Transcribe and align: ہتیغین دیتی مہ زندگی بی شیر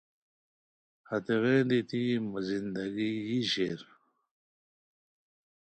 ہتیغین 1.09 1.61
دیتی 1.69 2.01
مہ 2.31 2.39
زندگی 2.49 3.11
بی 3.25 3.39
شیر 3.51 3.79